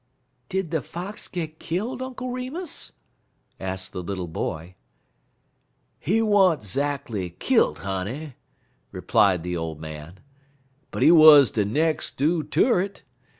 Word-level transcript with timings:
'""Did 0.49 0.71
the 0.71 0.81
fox 0.81 1.27
get 1.27 1.59
killed, 1.59 2.01
Uncle 2.01 2.31
Remus?" 2.31 2.93
asked 3.59 3.91
the 3.93 4.01
little 4.01 4.27
boy. 4.27 4.73
"He 5.99 6.23
wa'n't 6.23 6.63
'zackly 6.63 7.37
kilt, 7.37 7.77
honey," 7.85 8.33
replied 8.91 9.43
the 9.43 9.55
old 9.55 9.79
man, 9.79 10.19
"but 10.89 11.03
he 11.03 11.11
wuz 11.11 11.51
de 11.53 11.65
nex' 11.65 12.09
do' 12.09 12.41
ter't. 12.41 13.03